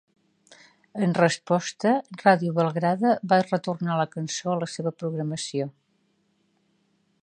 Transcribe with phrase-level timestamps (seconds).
[1.07, 1.91] En resposta,
[2.23, 5.71] Radio Belgrade va retornar la cançó a la seva programació.